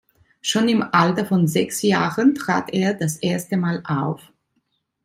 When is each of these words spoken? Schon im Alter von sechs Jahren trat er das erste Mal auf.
Schon 0.41 0.67
im 0.67 0.81
Alter 0.81 1.27
von 1.27 1.47
sechs 1.47 1.83
Jahren 1.83 2.33
trat 2.33 2.73
er 2.73 2.95
das 2.95 3.17
erste 3.17 3.55
Mal 3.55 3.83
auf. 3.85 4.33